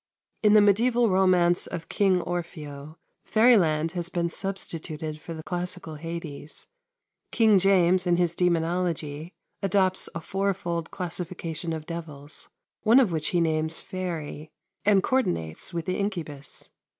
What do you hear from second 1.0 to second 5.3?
romance of "King Orfeo" fairyland has been substituted